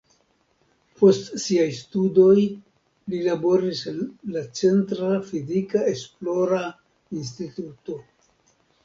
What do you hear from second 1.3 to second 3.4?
siaj studoj li